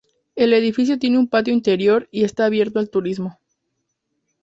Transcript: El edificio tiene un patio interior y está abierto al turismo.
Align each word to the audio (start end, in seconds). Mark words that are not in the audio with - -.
El 0.35 0.53
edificio 0.53 0.97
tiene 0.97 1.19
un 1.19 1.27
patio 1.27 1.53
interior 1.53 2.09
y 2.09 2.23
está 2.23 2.45
abierto 2.45 2.79
al 2.79 2.89
turismo. 2.89 3.37